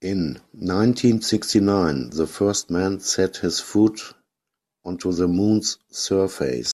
[0.00, 4.00] In nineteen-sixty-nine the first man set his foot
[4.84, 6.64] onto the moon's surface.